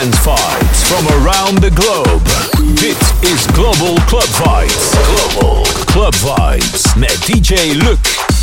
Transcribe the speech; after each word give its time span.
dance 0.00 0.16
vibes 0.18 0.84
from 0.84 1.04
around 1.18 1.58
the 1.58 1.70
globe. 1.70 2.22
Dit 2.74 3.12
is 3.20 3.46
Global 3.46 3.94
Club 4.06 4.28
Vibes. 4.28 4.92
Global 4.92 5.66
Club 5.86 6.14
Vibes 6.14 6.94
met 6.94 7.26
DJ 7.26 7.74
Luc. 7.74 8.37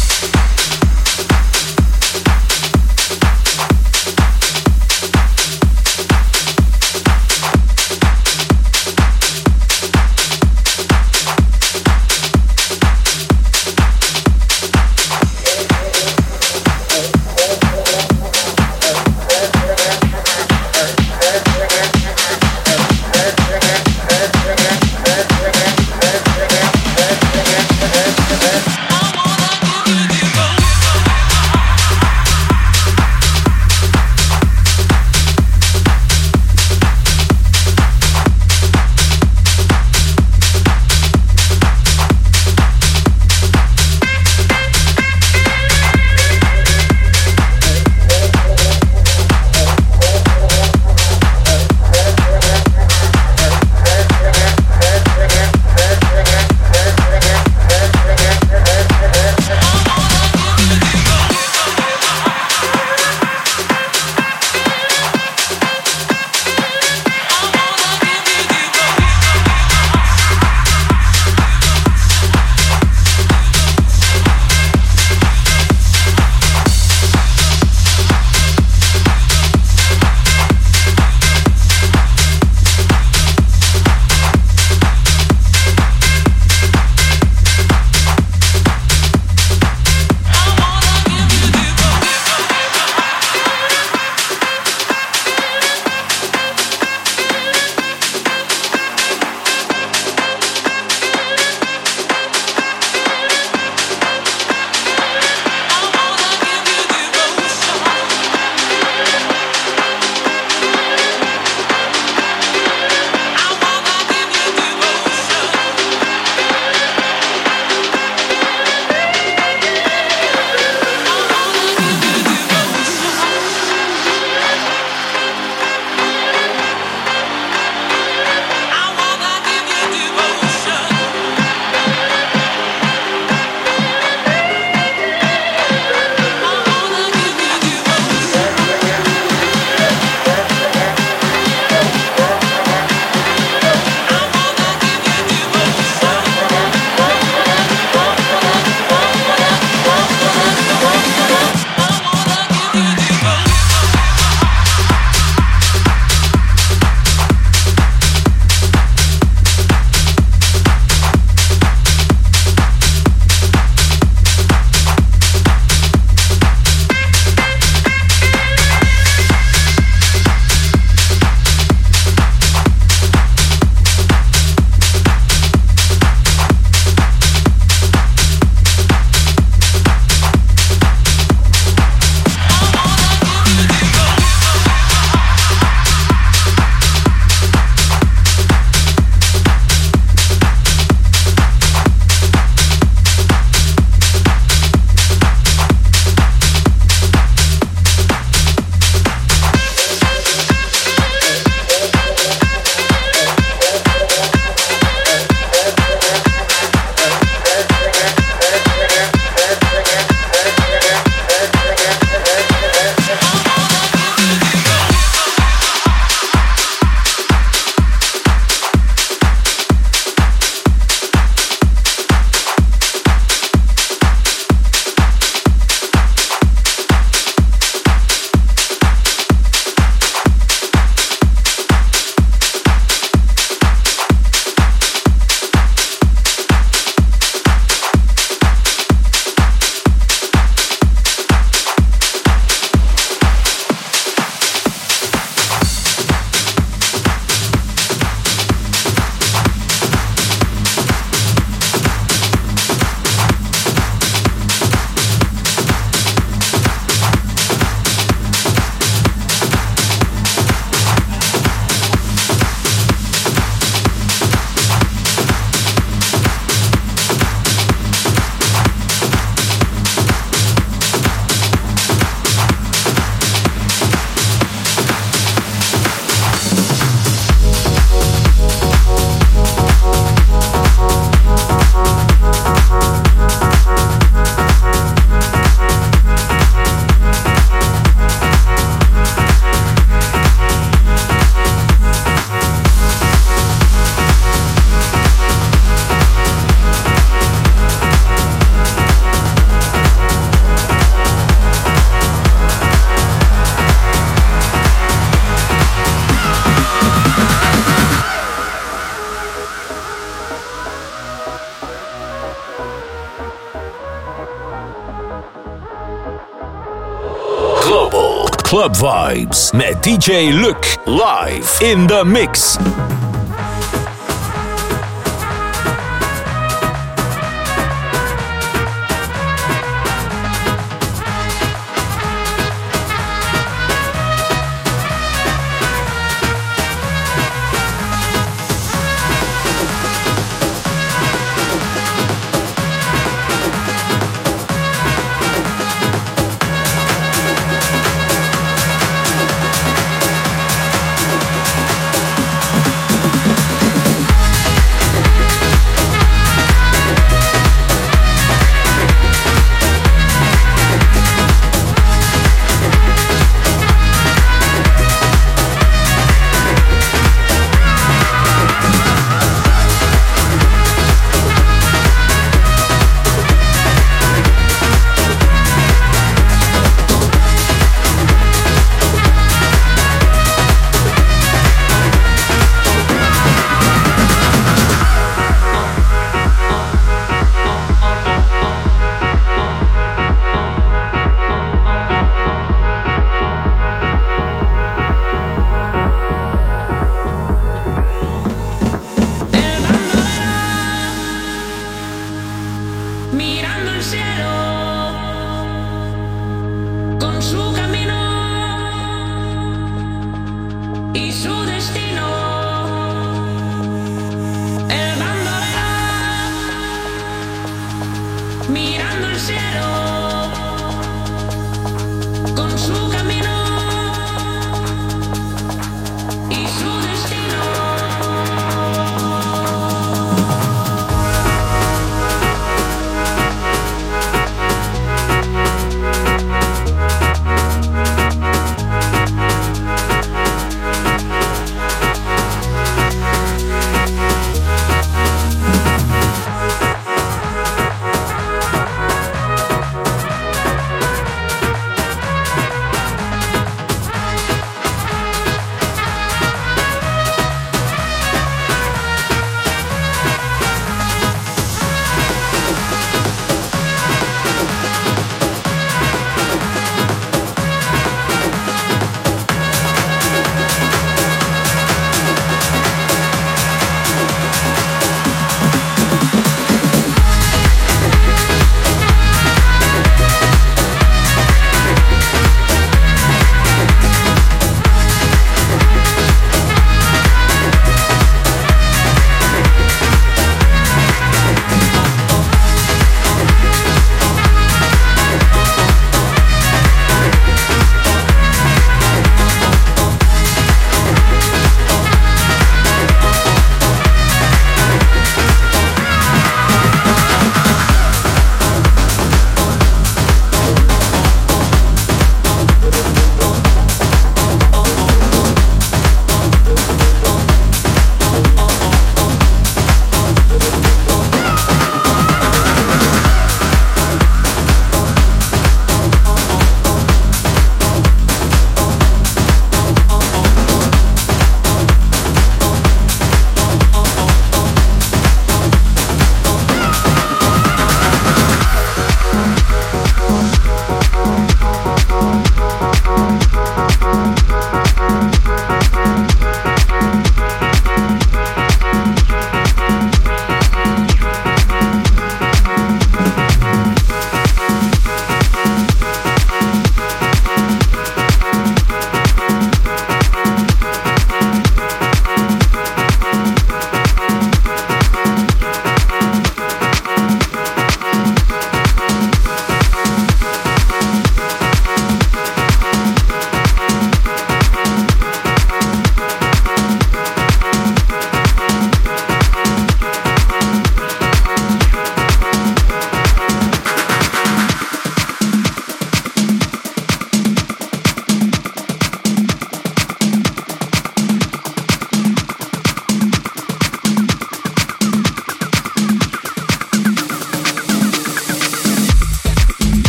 Vibes 318.85 319.51
met 319.51 319.81
DJ 319.83 320.31
Luc 320.31 320.77
live 320.85 321.57
in 321.61 321.87
the 321.87 322.03
mix. 322.05 322.55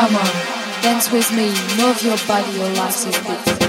Come 0.00 0.16
on, 0.16 0.24
dance 0.80 1.12
with 1.12 1.30
me, 1.30 1.52
move 1.76 2.00
your 2.00 2.16
body, 2.26 2.50
your 2.56 2.70
life's 2.70 3.04
is 3.04 3.18
beat. 3.18 3.59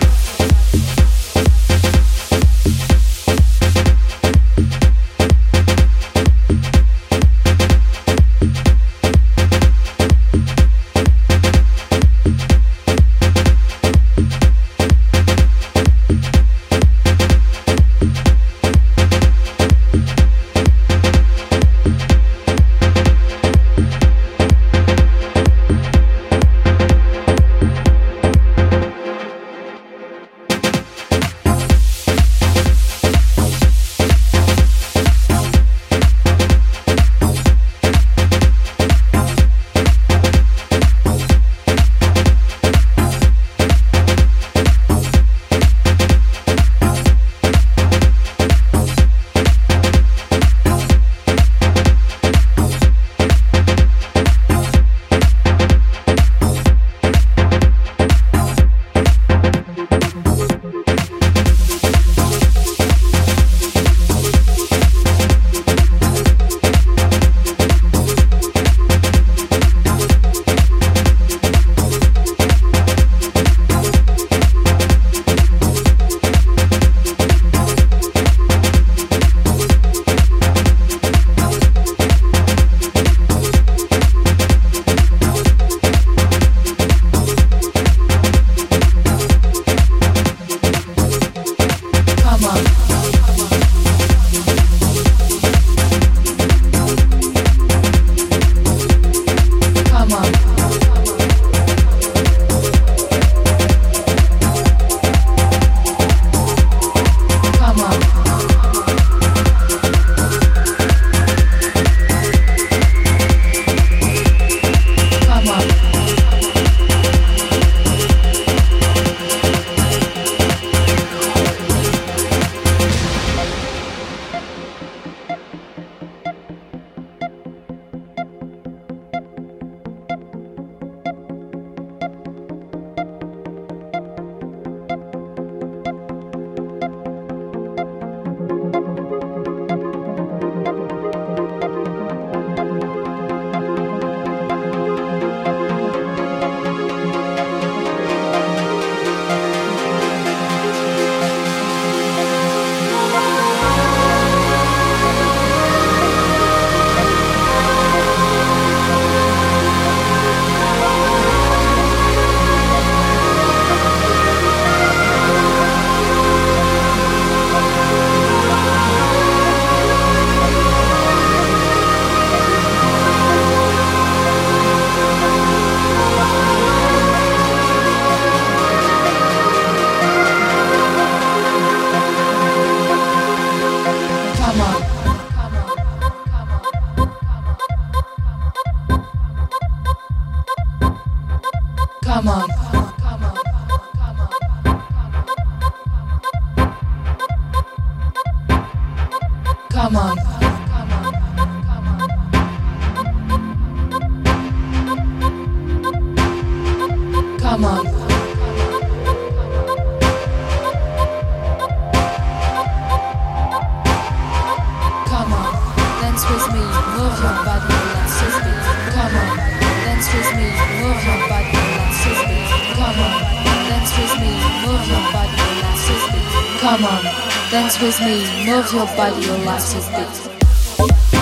with 227.82 227.99
me, 228.01 228.45
move 228.45 228.71
your 228.73 228.86
body, 228.95 229.25
your 229.25 229.38
life 229.39 229.75
is 229.75 229.88
big. 229.89 231.20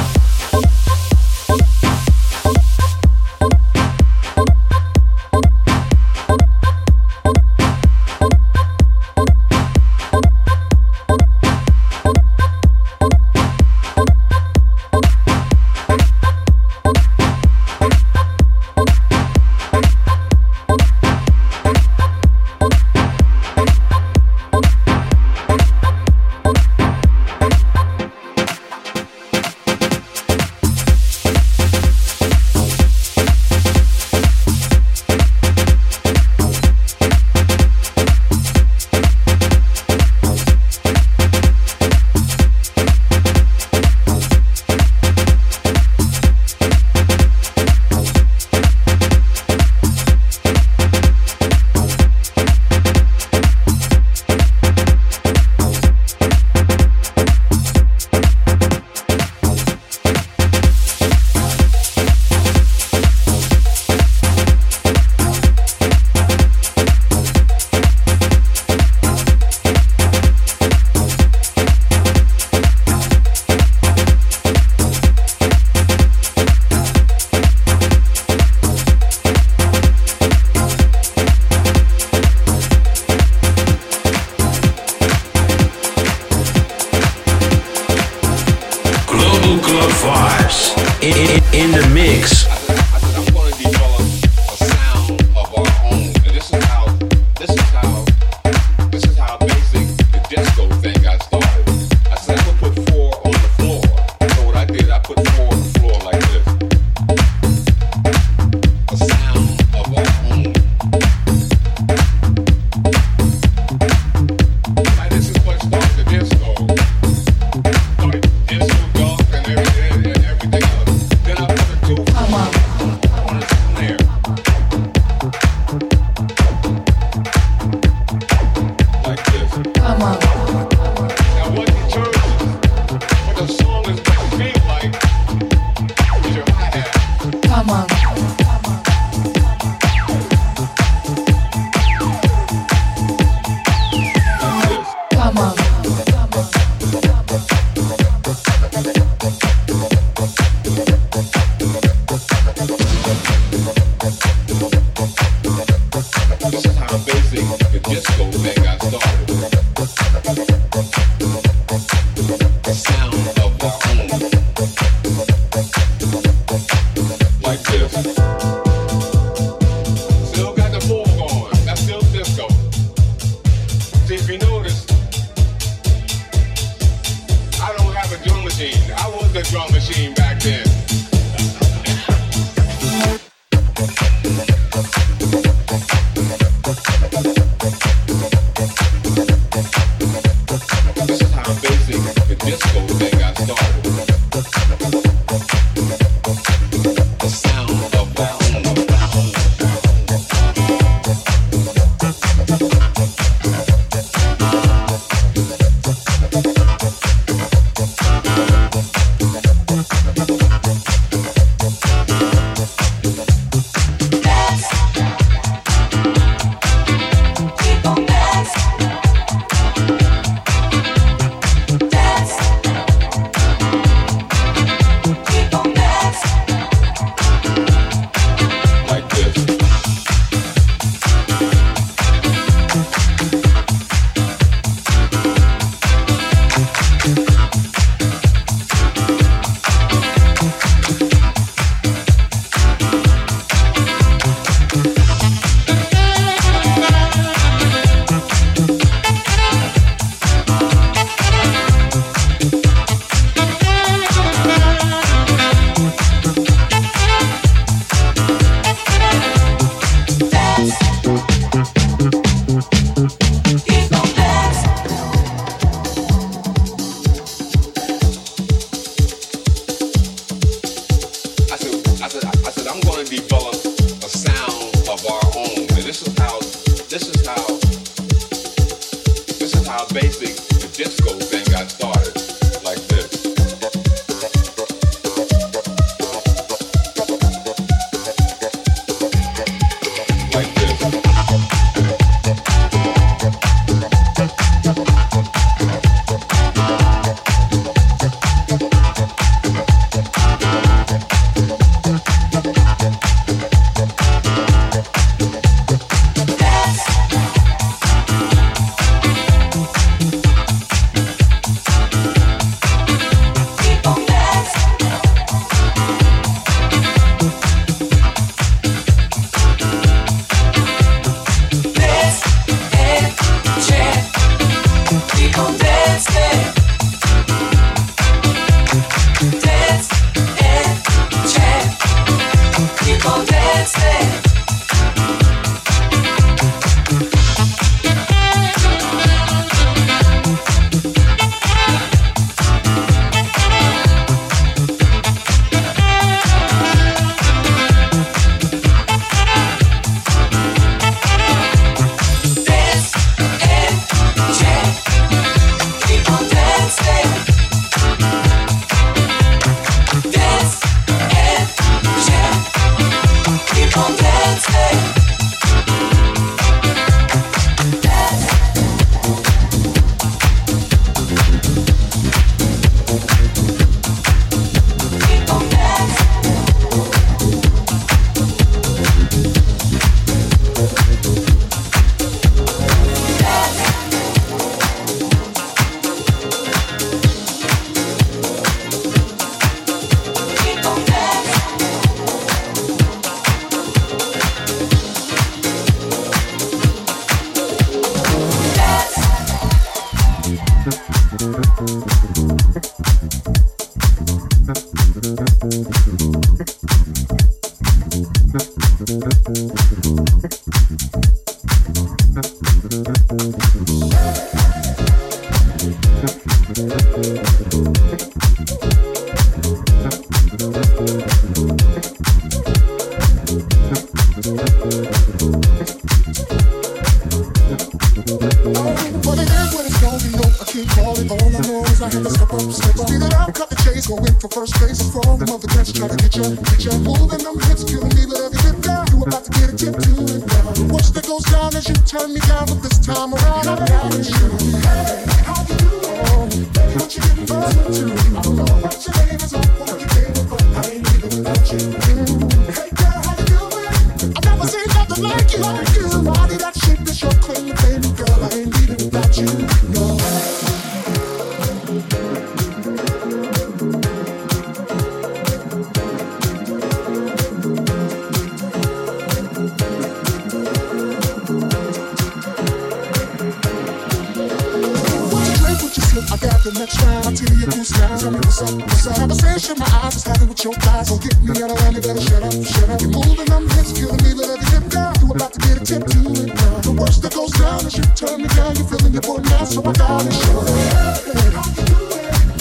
the 476.54 476.60
next 476.60 476.82
round. 476.82 477.06
I 477.06 477.14
tell 477.14 477.38
you, 477.38 477.46
goose 477.46 477.70
sounds. 477.70 478.02
tell 478.02 478.12
me 478.12 478.18
what's 478.18 478.42
up? 478.42 478.54
What's 478.58 478.88
up? 478.88 478.96
Conversation, 478.96 479.60
my 479.60 479.70
eyes 479.84 479.94
was 479.96 480.04
having 480.04 480.30
with 480.30 480.44
your 480.44 480.54
thighs. 480.54 480.90
Don't 480.90 481.02
get 481.02 481.16
me 481.22 481.32
out 481.44 481.52
of 481.52 481.60
line. 481.62 481.74
You 481.76 481.82
better 481.82 482.02
shut 482.02 482.24
up, 482.24 482.34
shut 482.34 482.70
up. 482.70 482.82
You're 482.82 482.90
moving, 482.90 483.32
I'm 483.32 483.50
hips, 483.54 483.72
killing 483.74 484.02
me 484.02 484.14
let 484.18 484.30
every 484.34 484.48
hip 484.50 484.66
down. 484.70 484.94
You 485.02 485.12
about 485.14 485.34
to 485.34 485.40
get 485.40 485.62
a 485.62 485.64
tip 485.66 485.84
to 485.86 486.00
it 486.10 486.34
now. 486.34 486.56
The 486.66 486.74
worst 486.74 487.02
that 487.04 487.14
goes 487.14 487.32
down 487.38 487.66
is 487.66 487.78
you 487.78 487.86
turn 487.94 488.22
me 488.22 488.30
down. 488.34 488.56
You're 488.56 488.66
feeling 488.66 488.94
your 488.94 489.06
boy 489.06 489.22
now, 489.30 489.44
so 489.46 489.62
I 489.62 489.74
got 489.74 490.06
it. 490.06 490.14
Show 490.14 490.42
it. 490.42 490.58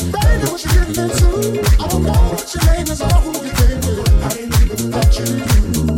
Baby, 0.08 0.46
what 0.48 0.60
you 0.64 0.70
getting 0.72 0.98
into? 1.04 1.28
I 1.76 1.86
don't 1.88 2.02
know 2.02 2.22
what 2.32 2.48
your 2.48 2.64
name 2.64 2.88
is 2.88 3.00
or 3.02 3.12
who 3.20 3.32
you 3.44 3.52
came 3.52 3.80
with. 3.84 4.08
I 4.24 4.28
ain't 4.40 4.50
leaving 4.56 4.88
about 4.88 5.12
you. 5.18 5.97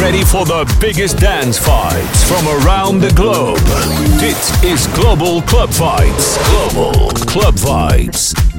Ready 0.00 0.24
for 0.24 0.44
the 0.44 0.64
biggest 0.80 1.18
dance 1.18 1.58
fights 1.58 2.24
from 2.28 2.46
around 2.48 3.00
the 3.00 3.12
globe. 3.14 3.58
This 4.18 4.62
is 4.64 4.86
Global 4.94 5.42
Club 5.42 5.70
Fights. 5.70 6.38
Global 6.48 7.10
Club 7.10 7.58
Fights. 7.58 8.51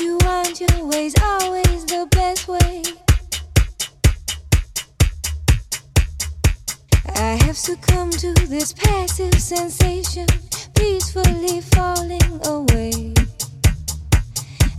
you 0.00 0.16
want, 0.22 0.60
your 0.60 0.86
way's 0.86 1.14
always 1.22 1.84
the 1.84 2.06
best 2.10 2.48
way. 2.48 2.82
I 7.16 7.38
have 7.44 7.56
succumbed 7.56 8.14
to 8.14 8.32
this 8.48 8.72
passive 8.72 9.34
sensation, 9.34 10.26
peacefully 10.74 11.60
falling 11.60 12.40
away. 12.46 13.12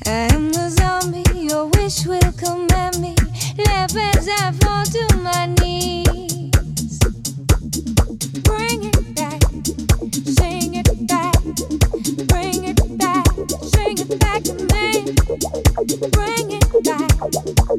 I 0.06 0.28
am 0.34 0.52
the 0.52 0.70
zombie 0.70 1.24
your 1.40 1.68
wish 1.68 2.06
will 2.06 2.32
command 2.34 3.00
me. 3.00 3.16
Left 3.58 3.96
as 3.96 4.28
I 4.28 4.52
fall 4.54 4.86
to 4.86 5.18
my 5.18 5.46
knees. 5.62 6.11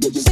Say 0.01 0.32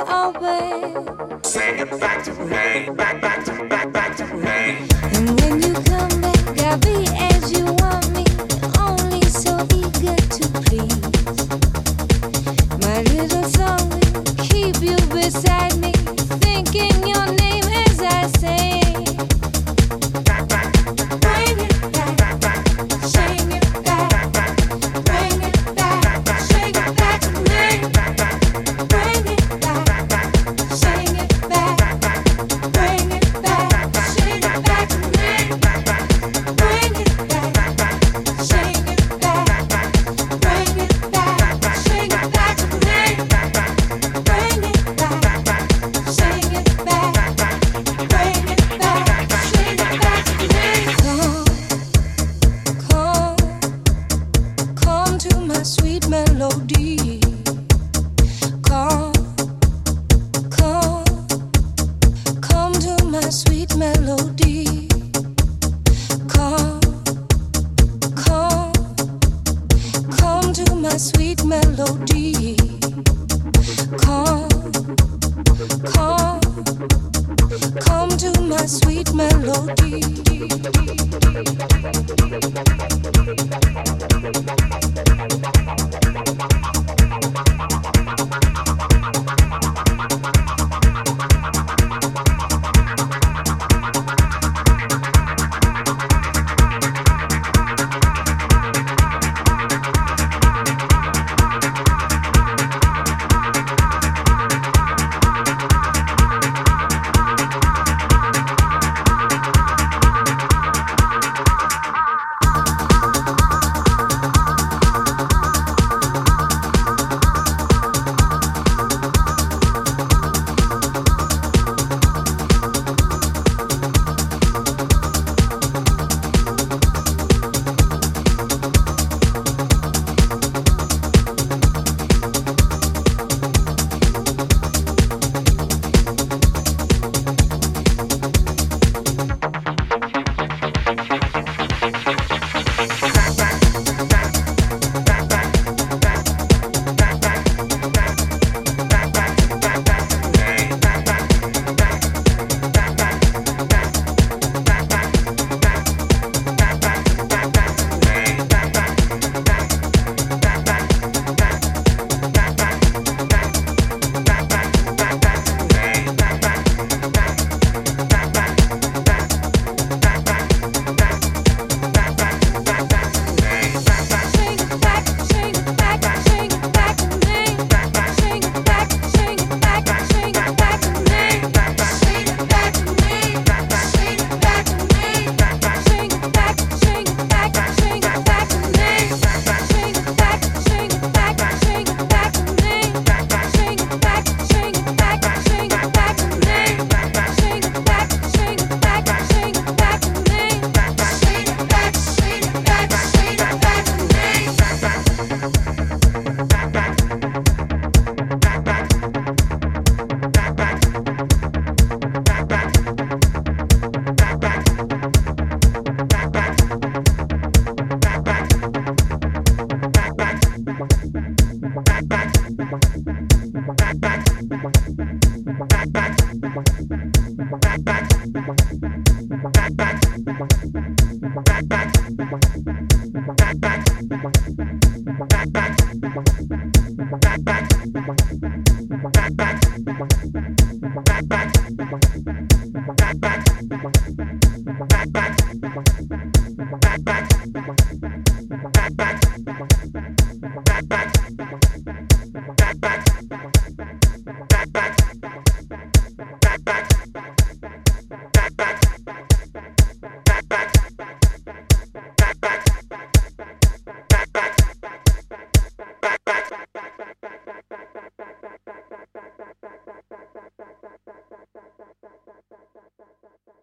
always. 0.00 1.46
Say 1.46 1.78
it 1.78 1.90
back 2.00 2.24
to 2.24 2.37